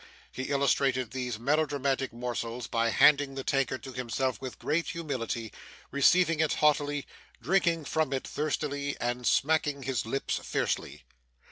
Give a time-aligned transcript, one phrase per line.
[0.31, 5.53] He illustrated these melodramatic morsels by handing the tankard to himself with great humility,
[5.91, 7.05] receiving it haughtily,
[7.39, 11.03] drinking from it thirstily, and smacking his lips fiercely.